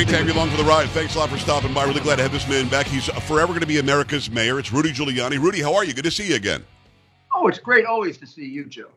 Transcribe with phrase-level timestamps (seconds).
[0.00, 0.88] Great to have you along for the ride.
[0.88, 1.84] Thanks a lot for stopping by.
[1.84, 2.86] Really glad to have this man back.
[2.86, 4.58] He's forever going to be America's mayor.
[4.58, 5.38] It's Rudy Giuliani.
[5.38, 5.92] Rudy, how are you?
[5.92, 6.64] Good to see you again.
[7.34, 8.88] Oh, it's great always to see you, Joe.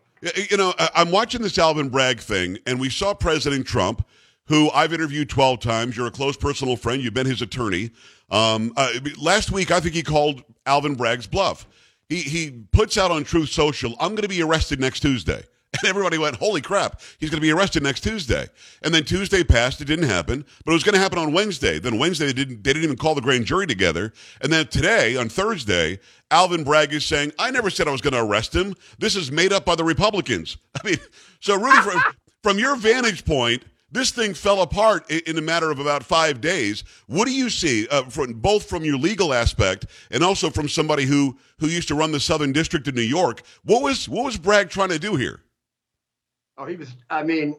[0.50, 4.08] You know, I'm watching this Alvin Bragg thing, and we saw President Trump,
[4.46, 5.98] who I've interviewed 12 times.
[5.98, 7.02] You're a close personal friend.
[7.02, 7.92] You've been his attorney.
[8.32, 11.68] Um, uh, last week, I think he called Alvin Bragg's bluff.
[12.08, 15.44] He, he puts out on Truth Social, I'm going to be arrested next Tuesday.
[15.82, 18.48] And everybody went, holy crap, he's going to be arrested next Tuesday.
[18.84, 21.80] And then Tuesday passed, it didn't happen, but it was going to happen on Wednesday.
[21.80, 24.14] Then Wednesday, they didn't, they didn't even call the grand jury together.
[24.42, 26.00] And then today, on Thursday,
[26.30, 28.76] Alvin Bragg is saying, I never said I was going to arrest him.
[29.00, 30.58] This is made up by the Republicans.
[30.84, 30.98] I mean,
[31.40, 32.02] so Rudy, from,
[32.44, 36.84] from your vantage point, this thing fell apart in a matter of about five days.
[37.06, 41.06] What do you see, uh, from, both from your legal aspect and also from somebody
[41.06, 43.44] who who used to run the Southern District of New York?
[43.64, 45.43] What was what was Bragg trying to do here?
[46.58, 46.96] Oh, he was.
[47.10, 47.58] I mean,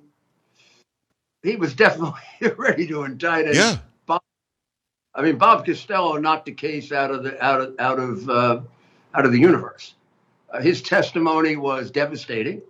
[1.42, 2.20] he was definitely
[2.56, 3.56] ready to indict it.
[3.56, 3.78] Yeah.
[4.06, 4.22] Bob,
[5.14, 8.60] I mean, Bob Costello knocked the case out of the out of out of uh,
[9.14, 9.94] out of the universe.
[10.50, 12.62] Uh, his testimony was devastating.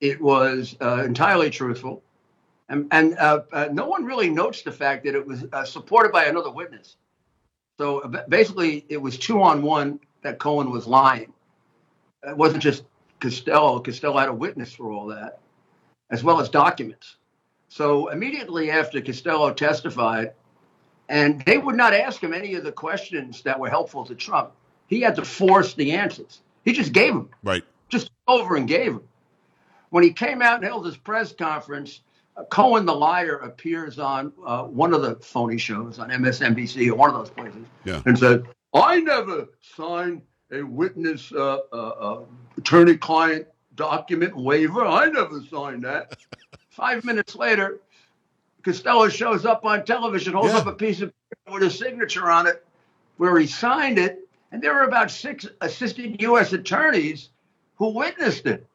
[0.00, 2.02] It was uh, entirely truthful,
[2.68, 6.12] and and uh, uh, no one really notes the fact that it was uh, supported
[6.12, 6.96] by another witness.
[7.78, 11.32] So basically, it was two on one that Cohen was lying.
[12.22, 12.84] It wasn't just
[13.20, 13.80] Costello.
[13.80, 15.40] Costello had a witness for all that,
[16.10, 17.16] as well as documents.
[17.68, 20.32] So immediately after Costello testified,
[21.08, 24.52] and they would not ask him any of the questions that were helpful to Trump,
[24.86, 26.40] he had to force the answers.
[26.64, 27.30] He just gave them.
[27.42, 27.64] Right.
[27.88, 29.02] Just over and gave them.
[29.90, 32.00] When he came out and held his press conference,
[32.36, 36.94] uh, Cohen the liar appears on uh, one of the phony shows on MSNBC or
[36.94, 38.02] one of those places yeah.
[38.06, 42.20] and said, I never signed a witness uh, uh, uh
[42.56, 44.84] attorney client document waiver.
[44.84, 46.16] I never signed that.
[46.70, 47.80] Five minutes later,
[48.62, 50.58] Costello shows up on television, holds yeah.
[50.58, 52.64] up a piece of paper with a signature on it
[53.16, 54.28] where he signed it.
[54.52, 56.52] And there were about six assistant U.S.
[56.52, 57.30] attorneys
[57.76, 58.66] who witnessed it.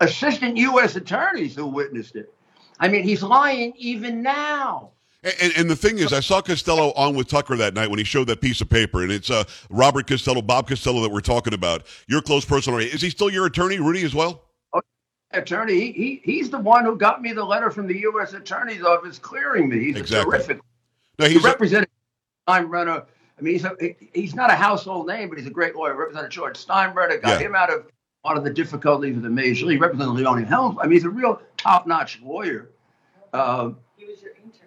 [0.00, 0.96] Assistant U.S.
[0.96, 2.32] attorneys who witnessed it.
[2.78, 4.90] I mean, he's lying even now.
[5.24, 8.04] And, and, the thing is, I saw Costello on with Tucker that night when he
[8.04, 11.54] showed that piece of paper, and it's uh, Robert Costello, Bob Costello that we're talking
[11.54, 11.86] about.
[12.06, 12.78] Your close personal.
[12.78, 14.42] Is he still your attorney, Rudy, as well?
[14.74, 14.82] Oh,
[15.30, 15.80] attorney.
[15.80, 18.34] He, he he's the one who got me the letter from the U.S.
[18.34, 19.84] Attorney's Office clearing me.
[19.84, 20.30] He's exactly.
[20.30, 20.60] terrific.
[21.18, 21.88] No, he's he represented
[22.46, 23.06] Steinbrenner.
[23.38, 25.94] I mean, he's a, he's not a household name, but he's a great lawyer.
[25.94, 27.46] Represented George Steinbrenner, got yeah.
[27.46, 27.86] him out of
[28.24, 29.80] a lot of the difficulties of the major league.
[29.80, 30.76] Represented Leon Helms.
[30.80, 32.70] I mean, he's a real top-notch lawyer.
[33.32, 33.78] Um,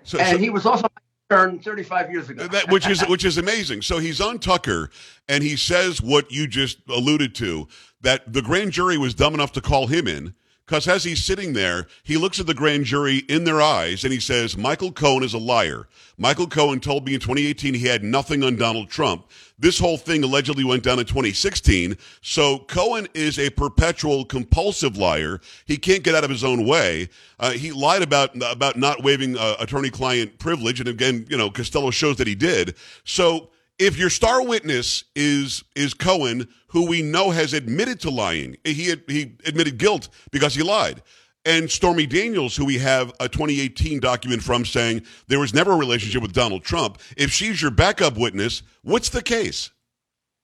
[0.03, 0.87] so, and so, he was also
[1.29, 2.47] turned 35 years ago.
[2.47, 3.81] That, which is which is amazing.
[3.81, 4.89] So he's on Tucker,
[5.27, 7.67] and he says what you just alluded to
[8.01, 10.33] that the grand jury was dumb enough to call him in
[10.67, 14.11] because as he's sitting there, he looks at the grand jury in their eyes and
[14.11, 15.87] he says, Michael Cohen is a liar.
[16.17, 19.25] Michael Cohen told me in 2018 he had nothing on Donald Trump.
[19.57, 21.97] This whole thing allegedly went down in 2016.
[22.21, 25.39] So Cohen is a perpetual compulsive liar.
[25.65, 27.07] He can't get out of his own way.
[27.39, 31.91] Uh, he lied about about not waiving uh, attorney-client privilege, and again, you know, Costello
[31.91, 32.75] shows that he did.
[33.05, 38.57] So if your star witness is is Cohen, who we know has admitted to lying,
[38.63, 41.01] he had, he admitted guilt because he lied.
[41.45, 45.77] And Stormy Daniels, who we have a 2018 document from saying there was never a
[45.77, 49.71] relationship with Donald Trump, if she's your backup witness, what's the case?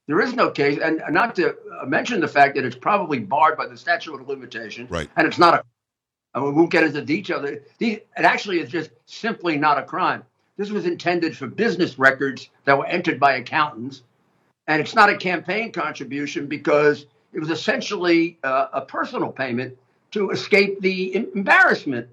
[0.07, 1.55] There is no case, and not to
[1.87, 5.09] mention the fact that it's probably barred by the statute of limitations, right?
[5.15, 5.63] And it's not a.
[6.33, 7.45] I mean, we won't get into detail.
[7.45, 10.23] It actually is just simply not a crime.
[10.57, 14.03] This was intended for business records that were entered by accountants.
[14.67, 19.77] And it's not a campaign contribution because it was essentially uh, a personal payment
[20.11, 22.07] to escape the embarrassment,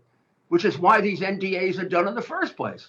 [0.48, 2.88] which is why these NDAs are done in the first place.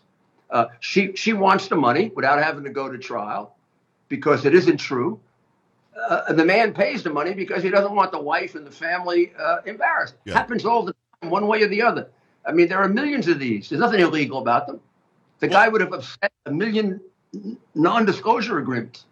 [0.50, 3.56] Uh, she she wants the money without having to go to trial
[4.10, 5.20] because it isn't true.
[6.10, 9.34] Uh, the man pays the money because he doesn't want the wife and the family
[9.38, 10.16] uh, embarrassed.
[10.26, 10.34] Yeah.
[10.34, 12.10] Happens all the time, one way or the other.
[12.46, 13.70] I mean, there are millions of these.
[13.70, 14.80] There's nothing illegal about them.
[15.42, 17.02] The guy would have upset a million
[17.76, 19.06] non-disclosure agreements.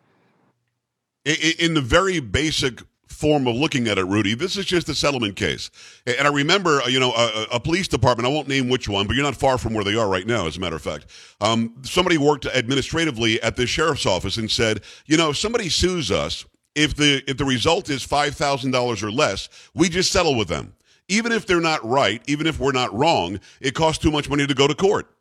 [1.25, 5.35] In the very basic form of looking at it, Rudy, this is just a settlement
[5.35, 5.71] case.
[6.05, 9.15] And I remember, you know, a, a, police department, I won't name which one, but
[9.15, 11.07] you're not far from where they are right now, as a matter of fact.
[11.41, 16.11] Um, somebody worked administratively at the sheriff's office and said, you know, if somebody sues
[16.11, 20.37] us, if the if the result is five thousand dollars or less, we just settle
[20.37, 20.73] with them.
[21.07, 24.45] Even if they're not right, even if we're not wrong, it costs too much money
[24.45, 25.11] to go to court.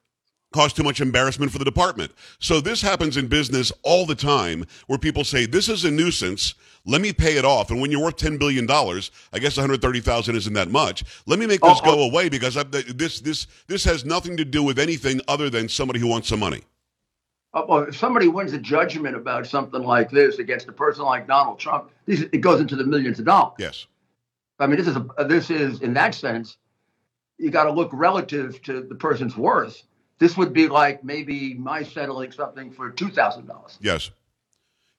[0.52, 2.12] Cause too much embarrassment for the department.
[2.38, 6.54] So this happens in business all the time where people say, this is a nuisance.
[6.86, 7.70] Let me pay it off.
[7.70, 11.04] And when you're worth $10 billion, I guess 130,000 isn't that much.
[11.26, 12.08] Let me make this oh, go oh.
[12.08, 16.00] away because I, this, this, this has nothing to do with anything other than somebody
[16.00, 16.62] who wants some money.
[17.54, 21.26] Uh, well, if somebody wins a judgment about something like this against a person like
[21.26, 23.54] Donald Trump, it goes into the millions of dollars.
[23.58, 23.86] Yes.
[24.58, 26.56] I mean, this is a, this is in that sense,
[27.38, 29.82] you got to look relative to the person's worth
[30.18, 33.78] this would be like maybe my settling something for $2,000.
[33.80, 34.10] Yes.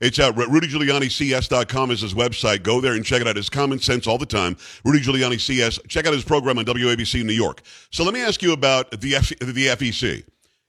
[0.02, 2.64] It's uh, RudyGiulianiCS.com is his website.
[2.64, 3.36] Go there and check it out.
[3.36, 4.56] His common sense all the time.
[4.86, 5.78] Rudy Giuliani CS.
[5.90, 7.62] Check out his program on WABC New York.
[7.92, 10.24] So let me ask you about the, F- the FEC.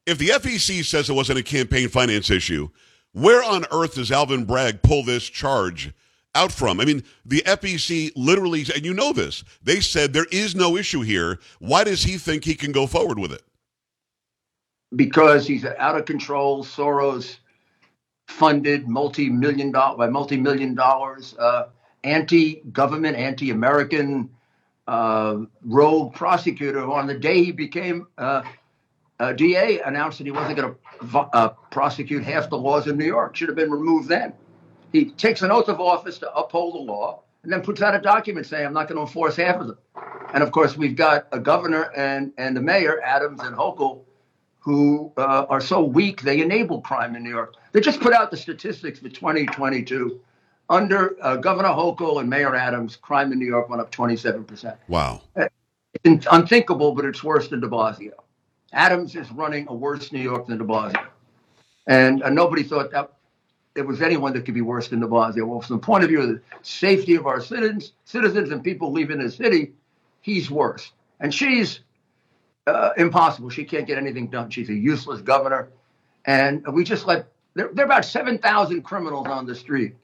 [0.04, 2.70] If the FEC says it wasn't a campaign finance issue,
[3.12, 5.92] where on earth does Alvin Bragg pull this charge
[6.34, 6.80] out from?
[6.80, 11.02] I mean, the FEC literally, and you know this, they said there is no issue
[11.02, 11.38] here.
[11.60, 13.42] Why does he think he can go forward with it?
[14.96, 17.36] Because he's out of control, Soros
[18.28, 21.66] funded multi-million dollar by multi-million dollars, uh,
[22.04, 24.30] anti-government, anti-American
[24.86, 28.42] uh, rogue prosecutor who on the day he became uh,
[29.36, 33.36] DA announced that he wasn't going to uh, prosecute half the laws in New York.
[33.36, 34.32] Should have been removed then.
[34.92, 38.00] He takes an oath of office to uphold the law and then puts out a
[38.00, 39.78] document saying, I'm not going to enforce half of them.
[40.34, 44.04] And of course, we've got a governor and, and the mayor, Adams and Hochul,
[44.60, 47.54] who uh, are so weak they enable crime in New York.
[47.72, 50.20] They just put out the statistics for 2022.
[50.68, 54.76] Under uh, Governor Hochul and Mayor Adams, crime in New York went up 27%.
[54.86, 55.22] Wow.
[56.04, 58.12] It's unthinkable, but it's worse than de Blasio.
[58.72, 61.06] Adams is running a worse New York than de Blasio.
[61.88, 63.10] And uh, nobody thought that
[63.74, 65.46] there was anyone that could be worse than de Blasio.
[65.46, 68.92] Well, from the point of view of the safety of our citizens, citizens and people
[68.92, 69.72] leaving the city,
[70.20, 70.92] he's worse.
[71.18, 71.80] And she's
[72.66, 73.50] uh, impossible.
[73.50, 74.50] She can't get anything done.
[74.50, 75.68] She's a useless governor.
[76.26, 79.94] And we just let, there, there are about 7,000 criminals on the street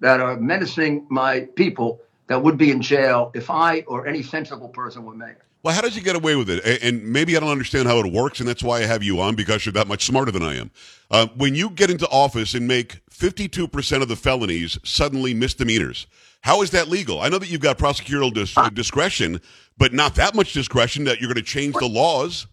[0.00, 4.68] that are menacing my people that would be in jail if I or any sensible
[4.68, 5.44] person were mayor.
[5.64, 6.82] Well, how does he get away with it?
[6.82, 9.34] And maybe I don't understand how it works, and that's why I have you on
[9.34, 10.70] because you're that much smarter than I am.
[11.10, 16.06] Uh, when you get into office and make 52% of the felonies suddenly misdemeanors,
[16.42, 17.20] how is that legal?
[17.20, 19.40] I know that you've got prosecutorial dis- uh, discretion,
[19.78, 22.46] but not that much discretion that you're going to change the laws.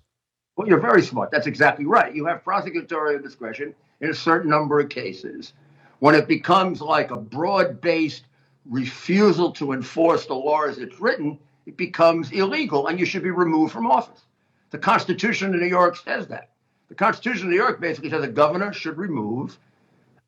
[0.55, 1.31] Well, you're very smart.
[1.31, 2.15] That's exactly right.
[2.15, 5.53] You have prosecutorial discretion in a certain number of cases.
[5.99, 8.25] When it becomes like a broad based
[8.65, 13.31] refusal to enforce the law as it's written, it becomes illegal and you should be
[13.31, 14.21] removed from office.
[14.71, 16.49] The Constitution of New York says that.
[16.89, 19.57] The Constitution of New York basically says a governor should remove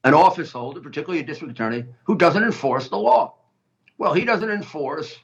[0.03, 3.35] an office holder, particularly a district attorney, who doesn't enforce the law.
[3.97, 5.17] Well, he doesn't enforce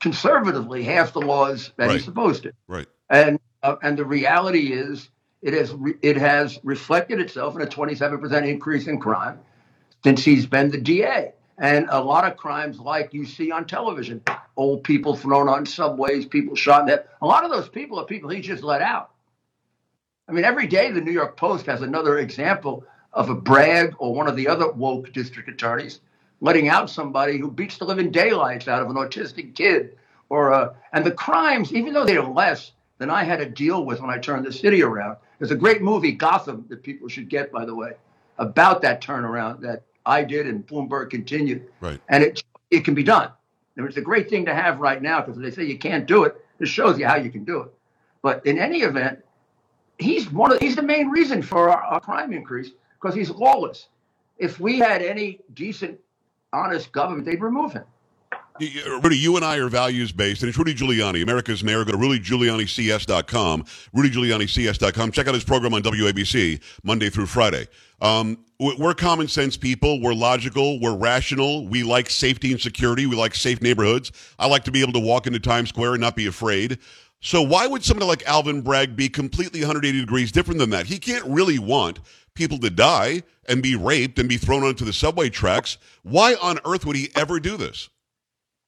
[0.00, 1.94] conservatively half the laws that right.
[1.94, 2.52] he's supposed to.
[2.66, 2.86] Right.
[3.10, 5.08] And uh, and the reality is
[5.42, 9.38] it has re- it has reflected itself in a 27% increase in crime
[10.04, 11.32] since he's been the DA.
[11.58, 14.22] And a lot of crimes like you see on television,
[14.56, 17.04] old people thrown on subways, people shot in the head.
[17.20, 19.10] A lot of those people are people he just let out.
[20.28, 24.14] I mean, every day the New York Post has another example of a Bragg or
[24.14, 26.00] one of the other woke district attorneys
[26.40, 29.96] letting out somebody who beats the living daylights out of an autistic kid
[30.28, 34.00] or uh, and the crimes even though they're less than i had to deal with
[34.00, 37.50] when i turned the city around there's a great movie gotham that people should get
[37.52, 37.92] by the way
[38.38, 41.68] about that turnaround that i did and bloomberg continued.
[41.80, 42.00] Right.
[42.08, 43.30] And it it can be done.
[43.76, 46.44] It's a great thing to have right now because they say you can't do it.
[46.58, 47.72] This shows you how you can do it.
[48.22, 49.20] But in any event
[49.98, 53.88] he's one of he's the main reason for our, our crime increase because he's lawless.
[54.38, 55.98] If we had any decent
[56.52, 57.84] honest government, they'd remove him.
[58.60, 61.84] Rudy, you and I are values based, and it's Rudy Giuliani, America's mayor.
[61.84, 63.62] Go to RudyGiulianiCS.com,
[63.94, 65.12] RudyGiulianiCS.com.
[65.12, 67.68] Check out his program on WABC Monday through Friday.
[68.00, 70.02] Um, we're common sense people.
[70.02, 70.80] We're logical.
[70.80, 71.68] We're rational.
[71.68, 73.06] We like safety and security.
[73.06, 74.10] We like safe neighborhoods.
[74.38, 76.78] I like to be able to walk into Times Square and not be afraid.
[77.20, 80.86] So why would somebody like Alvin Bragg be completely 180 degrees different than that?
[80.86, 81.98] He can't really want
[82.34, 85.78] people to die and be raped and be thrown onto the subway tracks.
[86.02, 87.88] Why on earth would he ever do this?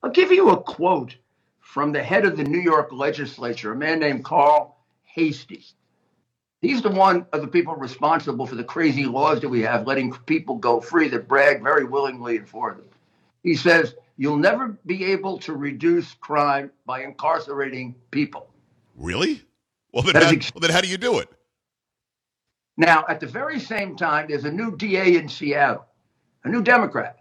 [0.02, 1.14] I'll give you a quote
[1.60, 5.64] from the head of the New York legislature, a man named Carl Heastie.
[6.60, 10.12] He's the one of the people responsible for the crazy laws that we have, letting
[10.26, 12.82] people go free that Bragg very willingly enforced.
[13.42, 18.50] He says, You'll never be able to reduce crime by incarcerating people.
[18.94, 19.40] Really?
[19.94, 21.30] Well, then, how, well, then how do you do it?
[22.76, 25.86] Now, at the very same time, there's a new DA in Seattle,
[26.44, 27.20] a new Democrat.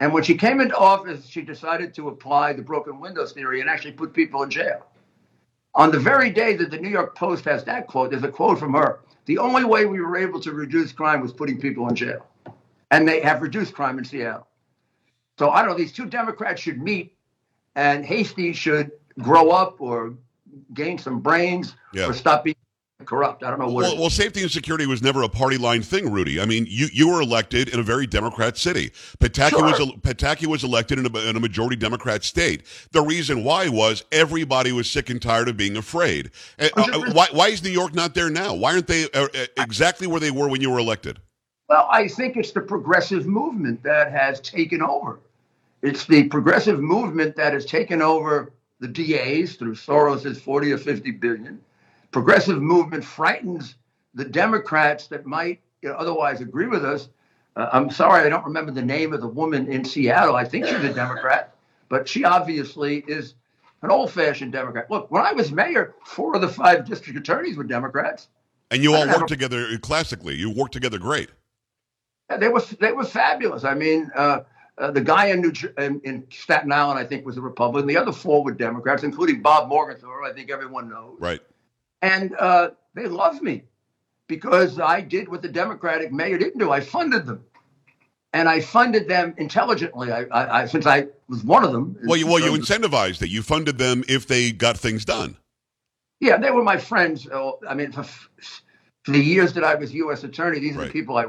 [0.00, 3.70] And when she came into office, she decided to apply the broken windows theory and
[3.70, 4.84] actually put people in jail.
[5.74, 8.58] On the very day that the New York Post has that quote, there's a quote
[8.58, 9.00] from her.
[9.24, 12.26] The only way we were able to reduce crime was putting people in jail.
[12.90, 14.46] And they have reduced crime in Seattle.
[15.38, 17.16] So I don't know, these two Democrats should meet
[17.74, 20.14] and Heastie should grow up or
[20.72, 22.06] gain some brains Yeah.
[22.08, 22.56] or stop being
[23.04, 23.42] corrupt.
[23.42, 23.82] I don't know what.
[23.82, 26.40] Well, well, safety and security was never a party line thing, Rudy.
[26.40, 28.90] I mean, you, you were elected in a very Democrat city.
[29.18, 29.86] Pataki was Sure.
[29.98, 32.62] Pataki was elected in a, in a majority Democrat state.
[32.92, 36.30] The reason why was everybody was sick and tired of being afraid.
[36.58, 38.54] Uh, uh, why, why is New York not there now?
[38.54, 41.18] Why aren't they uh, uh, exactly where they were when you were elected?
[41.74, 45.18] Well, I think it's the progressive movement that has taken over.
[45.82, 51.10] It's the progressive movement that has taken over the DAs through Soros's 40 or 50
[51.10, 51.60] billion.
[52.12, 53.74] Progressive movement frightens
[54.14, 57.08] the Democrats that might you know, otherwise agree with us.
[57.56, 60.36] Uh, I'm sorry, I don't remember the name of the woman in Seattle.
[60.36, 61.56] I think she's a Democrat,
[61.88, 63.34] but she obviously is
[63.82, 64.88] an old fashioned Democrat.
[64.92, 68.28] Look, when I was mayor, four of the five district attorneys were Democrats.
[68.70, 70.36] And you all worked together classically.
[70.36, 71.30] You worked together great.
[72.30, 73.64] Yeah, they were they were fabulous.
[73.64, 74.40] I mean, uh,
[74.78, 77.86] uh, the guy in, New, Jer- in in Staten Island, I think, was a Republican.
[77.86, 81.16] The other four were Democrats, including Bob Morgenthau, I think everyone knows.
[81.20, 81.40] Right.
[82.02, 83.64] And uh, they loved me
[84.26, 86.70] because I did what the Democratic mayor didn't do.
[86.70, 87.44] I funded them,
[88.32, 90.10] and I funded them intelligently.
[90.10, 91.96] I, I, I since I was one of them.
[92.04, 93.28] Well, you, well, you incentivized it.
[93.28, 95.36] You funded them if they got things done.
[96.20, 97.28] Yeah, they were my friends.
[97.28, 100.24] Uh, I mean, for, for the years that I was U.S.
[100.24, 101.26] attorney, these are the people I.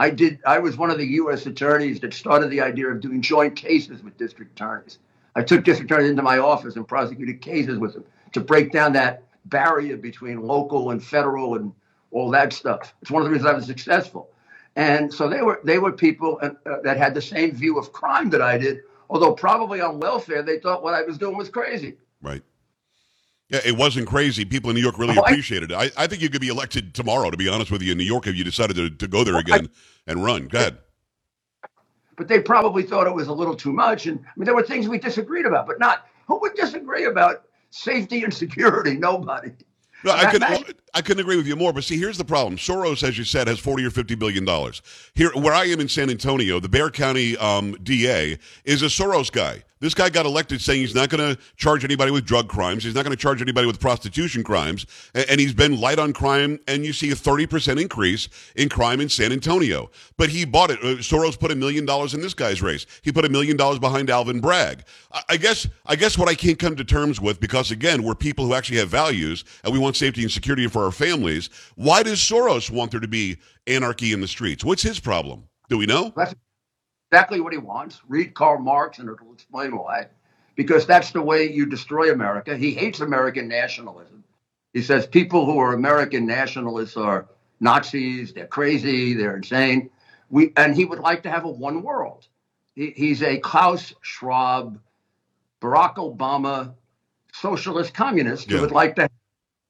[0.00, 0.38] I did.
[0.46, 1.44] I was one of the U.S.
[1.44, 4.98] attorneys that started the idea of doing joint cases with district attorneys.
[5.36, 8.94] I took district attorneys into my office and prosecuted cases with them to break down
[8.94, 11.74] that barrier between local and federal and
[12.12, 12.94] all that stuff.
[13.02, 14.30] It's one of the reasons I was successful.
[14.74, 17.92] And so they were they were people uh, uh, that had the same view of
[17.92, 18.80] crime that I did,
[19.10, 21.98] although probably on welfare they thought what I was doing was crazy.
[22.22, 22.42] Right.
[23.50, 24.44] Yeah, it wasn't crazy.
[24.44, 25.74] People in New York really Oh, I- appreciated it.
[25.74, 28.04] I, I think you could be elected tomorrow, to be honest with you, in New
[28.04, 29.68] York if you decided to, to go there again
[30.06, 30.46] and run.
[30.46, 30.78] Go ahead.
[32.16, 34.06] but they probably thought it was a little too much.
[34.06, 37.44] And I mean, there were things we disagreed about, but not who would disagree about
[37.70, 38.94] safety and security?
[38.96, 39.50] Nobody.
[40.04, 40.42] No, I could
[40.94, 41.72] I couldn't agree with you more.
[41.72, 42.56] But see, here's the problem.
[42.56, 44.82] Soros, as you said, has forty or fifty billion dollars.
[45.14, 49.30] Here, where I am in San Antonio, the Bexar County um, DA is a Soros
[49.30, 49.64] guy.
[49.80, 52.84] This guy got elected saying he's not going to charge anybody with drug crimes.
[52.84, 56.60] He's not going to charge anybody with prostitution crimes, and, he's been light on crime.
[56.68, 59.90] And you see a thirty percent increase in crime in San Antonio.
[60.18, 60.78] But he bought it.
[60.80, 62.84] Uh, Soros put a million dollars in this guy's race.
[63.00, 64.84] He put a million dollars behind Alvin Bragg.
[65.28, 68.44] I guess I guess what I can't come to terms with because again we're people
[68.44, 71.50] who actually have values and we want safety and security for our families.
[71.76, 74.64] Why does Soros want there to be anarchy in the streets?
[74.64, 75.44] What's his problem?
[75.68, 76.16] Do we know?
[76.16, 76.34] That's
[77.10, 78.00] exactly what he wants.
[78.08, 80.08] Read Karl Marx, and it'll explain why.
[80.56, 82.56] Because that's the way you destroy America.
[82.56, 84.24] He hates American nationalism.
[84.74, 87.28] He says people who are American nationalists are
[87.60, 88.32] Nazis.
[88.34, 89.14] They're crazy.
[89.14, 89.90] They're insane.
[90.30, 92.28] We and he would like to have a one world.
[92.74, 94.78] He, he's a Klaus Schwab,
[95.60, 96.74] Barack Obama,
[97.32, 98.56] socialist communist Yeah.
[98.56, 99.10] who would like to have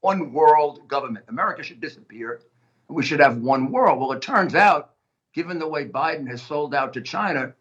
[0.01, 1.27] one world government.
[1.29, 2.41] America should disappear.
[2.89, 4.01] and We should have one world.
[4.01, 4.95] Well, it turns out,
[5.35, 7.55] given the way Biden has sold out to China,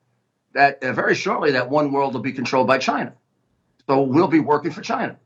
[0.54, 3.14] that uh, very shortly that one world will be controlled by China.
[3.88, 5.18] So we'll be working for China,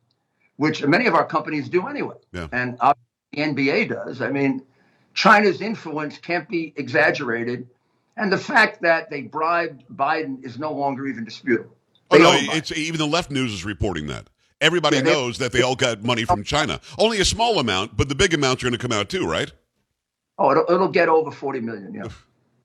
[0.58, 2.16] which many of our companies do anyway.
[2.32, 2.48] Yeah.
[2.52, 4.22] And the NBA does.
[4.22, 4.64] I mean,
[5.14, 7.68] China's influence can't be exaggerated.
[8.16, 11.76] And the fact that they bribed Biden is no longer even disputable.
[12.12, 14.28] Oh, no, it's even the left news is reporting that.
[14.64, 16.80] Everybody Yeah, knows that they all got money from China.
[16.98, 19.52] Only a small amount, but the big amounts are going to come out too, right?
[20.40, 21.94] Oh, it'll, ittle get over 40 million.
[21.94, 22.08] Yeah.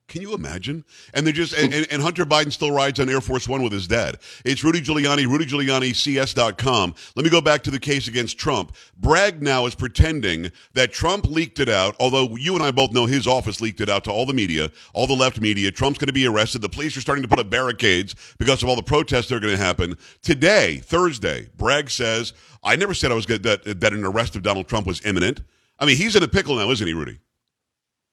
[0.09, 0.83] Can you imagine?
[1.13, 3.87] And they just and, and- Hunter Biden still rides on Air Force One with his
[3.87, 4.17] dad.
[4.43, 6.95] It's Rudy Giuliani, RudyGiulianiCS.com.
[7.15, 8.75] Let me go back to the case against Trump.
[8.97, 13.05] Bragg now is pretending that Trump leaked it out, although you and I both know
[13.05, 15.71] his office leaked it out to all the media, all the left media.
[15.71, 16.61] Trump's going to be arrested.
[16.61, 19.39] The police are starting to put up barricades because of all the protests that are
[19.39, 19.95] going to happen.
[20.23, 24.41] Today, Thursday, Bragg says, I never said I was good, that, that an arrest of
[24.41, 25.41] Donald Trump was imminent.
[25.77, 27.19] I mean, he's in a pickle now, isn't he, Rudy?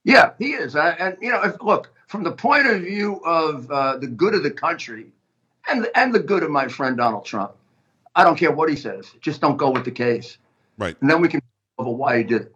[0.07, 0.77] Yeah, he is.
[0.77, 4.35] Uh, and you know, if, look from the point of view of uh, the good
[4.35, 5.09] of the country,
[5.69, 7.55] and and the good of my friend Donald Trump,
[8.15, 9.11] I don't care what he says.
[9.21, 10.39] Just don't go with the case,
[10.79, 10.97] Right.
[11.01, 11.43] and then we can
[11.79, 12.55] over why he did it.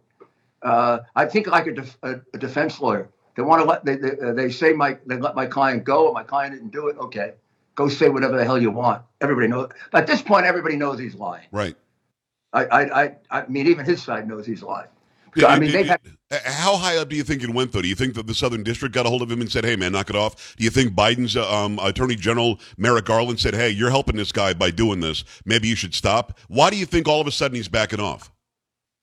[0.63, 3.97] Uh, I think like a, def- a, a defense lawyer, they want to let they
[3.97, 6.87] they, uh, they say my they let my client go, and my client didn't do
[6.87, 6.97] it.
[6.99, 7.33] Okay,
[7.75, 9.03] go say whatever the hell you want.
[9.21, 9.71] Everybody knows.
[9.93, 11.49] At this point, everybody knows he's lying.
[11.51, 11.75] Right.
[12.53, 14.89] I I I, I mean, even his side knows he's lying.
[15.47, 16.01] I mean, they've had.
[16.45, 17.83] How high up do you think it went, though?
[17.83, 19.77] Do you think that the Southern District got a hold of him and said, "Hey,
[19.77, 20.55] man, knock it off"?
[20.57, 24.33] Do you think Biden's uh, um, Attorney General Merrick Garland said, "Hey, you're helping this
[24.33, 25.25] guy by doing this.
[25.45, 26.39] Maybe you should stop"?
[26.49, 28.31] Why do you think all of a sudden he's backing off?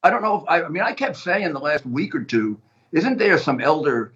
[0.04, 0.38] I don't know.
[0.38, 2.60] If, I, I mean, I kept saying the last week or two,
[2.92, 4.14] isn't there some elder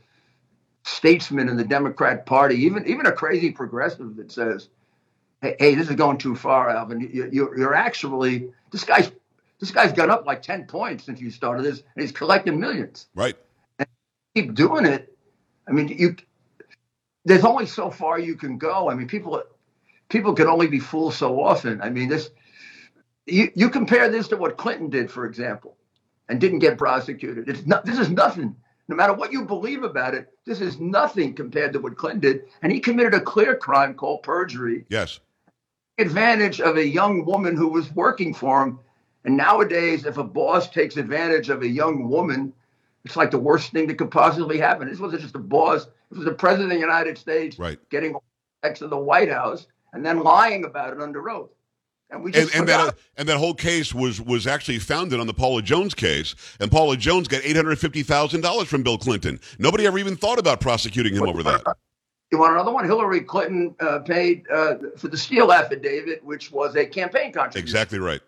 [0.84, 4.70] statesman in the Democrat Party, even even a crazy progressive that says,
[5.41, 7.01] "Hey, hey this is going too far, Alvin.
[7.01, 9.12] You, you, you're actually this guy's
[9.62, 13.08] this guy's gone up like ten points since you started this, and he's collecting millions.
[13.15, 13.38] Right.
[13.80, 13.88] And
[14.36, 15.15] keep doing it.
[15.68, 16.18] I mean, you
[17.24, 18.89] there's only so far you can go.
[18.89, 19.41] I mean, people
[20.10, 21.82] people can only be fooled so often.
[21.82, 22.32] I mean, this
[23.27, 25.77] you, you compare this to what Clinton did, for example,
[26.27, 27.48] and didn't get prosecuted.
[27.48, 28.56] It's not this is nothing.
[28.88, 32.41] No matter what you believe about it, this is nothing compared to what Clinton did.
[32.62, 34.86] And he committed a clear crime called perjury.
[34.89, 35.20] Yes.
[35.98, 38.80] Advantage of a young woman who was working for him.
[39.24, 42.54] And nowadays, if a boss takes advantage of a young woman,
[43.06, 44.88] it's like the worst thing that could possibly happen.
[44.88, 47.78] This wasn't just a boss, it was the president of the United States right.
[47.90, 48.16] getting
[48.63, 51.50] ex of the White House and then lying about it under oath.
[52.10, 55.34] And, we and, and that and that whole case was was actually founded on the
[55.34, 59.40] Paula Jones case, and Paula Jones got eight hundred fifty thousand dollars from Bill Clinton.
[59.60, 61.63] Nobody ever even thought about prosecuting him over that.
[62.30, 62.84] You want another one?
[62.84, 67.63] Hillary Clinton uh, paid uh, for the Steele affidavit, which was a campaign contribution.
[67.63, 68.22] Exactly right.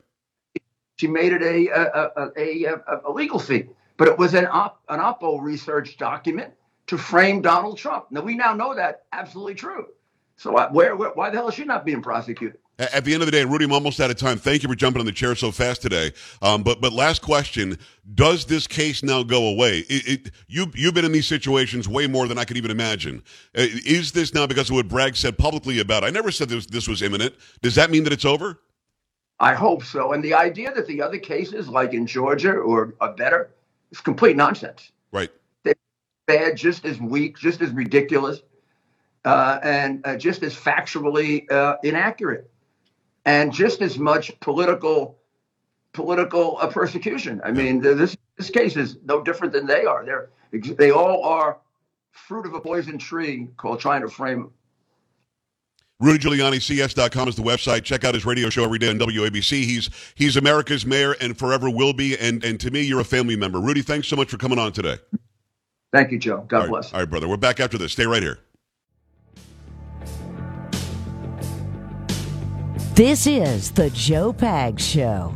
[0.97, 3.65] She made it a a, a, a, a legal fee,
[3.97, 6.53] but it was an op, an Oppo research document
[6.87, 8.05] to frame Donald Trump.
[8.11, 9.87] Now we now know that absolutely true.
[10.35, 12.59] So uh, where, where why the hell is she not being prosecuted?
[12.79, 14.39] At the end of the day, Rudy, I'm almost out of time.
[14.39, 16.11] Thank you for jumping on the chair so fast today.
[16.41, 17.77] Um, but but last question:
[18.15, 19.79] Does this case now go away?
[19.89, 23.21] It, it, you you've been in these situations way more than I could even imagine.
[23.55, 26.03] Uh, is this now because of what Bragg said publicly about?
[26.03, 27.35] I never said this this was imminent.
[27.61, 28.59] Does that mean that it's over?
[29.43, 30.13] I hope so.
[30.13, 33.51] And the idea that the other cases, like in Georgia or are better,
[33.91, 34.93] is complete nonsense.
[35.11, 35.29] Right.
[35.63, 35.75] They're
[36.25, 38.39] bad, just as weak, just as ridiculous,
[39.25, 42.49] uh, and uh, just as factually uh, inaccurate
[43.25, 45.17] and just as much political
[45.91, 47.41] political uh, persecution.
[47.43, 50.05] I mean, this this case is no different than they are.
[50.05, 51.57] They're they all are
[52.11, 54.51] fruit of a poison tree called trying to frame.
[55.99, 57.83] Rudy Giuliani, CS.com is the website.
[57.83, 59.63] Check out his radio show every day on WABC.
[59.63, 62.17] He's he's America's mayor and forever will be.
[62.17, 63.59] And and to me, you're a family member.
[63.59, 64.97] Rudy, thanks so much for coming on today.
[65.93, 66.45] Thank you, Joe.
[66.47, 66.93] God all right, bless.
[66.93, 67.27] All right, brother.
[67.27, 67.91] We're back after this.
[67.93, 68.39] Stay right here.
[72.95, 75.35] This is the Joe Pag Show.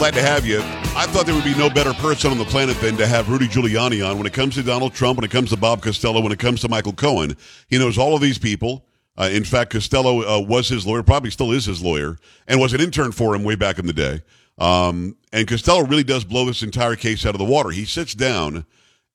[0.00, 0.60] Glad to have you.
[0.96, 3.46] I thought there would be no better person on the planet than to have Rudy
[3.46, 4.16] Giuliani on.
[4.16, 6.62] When it comes to Donald Trump, when it comes to Bob Costello, when it comes
[6.62, 7.36] to Michael Cohen,
[7.68, 8.86] he knows all of these people.
[9.18, 12.16] Uh, in fact, Costello uh, was his lawyer, probably still is his lawyer,
[12.48, 14.22] and was an intern for him way back in the day.
[14.56, 17.68] Um, and Costello really does blow this entire case out of the water.
[17.68, 18.64] He sits down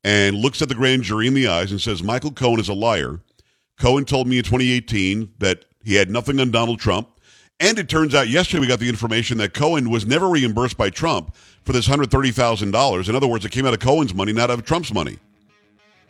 [0.04, 2.76] and looks at the grand jury in the eyes and says, Michael Cohen is a
[2.76, 3.22] liar.
[3.80, 7.10] Cohen told me in 2018 that he had nothing on Donald Trump.
[7.60, 10.90] And it turns out yesterday we got the information that Cohen was never reimbursed by
[10.90, 13.10] Trump for this $130,000.
[13.10, 15.18] In other words, it came out of Cohen's money, not out of Trump's money.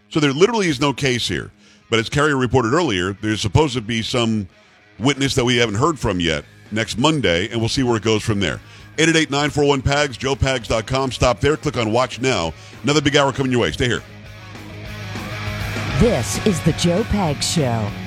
[0.09, 1.51] So there literally is no case here.
[1.89, 4.47] But as Carrier reported earlier, there's supposed to be some
[4.97, 8.23] witness that we haven't heard from yet next Monday, and we'll see where it goes
[8.23, 8.59] from there.
[8.97, 11.11] 888-941-PAGS, joepags.com.
[11.11, 11.57] Stop there.
[11.57, 12.53] Click on Watch Now.
[12.81, 13.71] Another big hour coming your way.
[13.71, 14.01] Stay here.
[15.99, 18.04] This is the Joe Pags Show.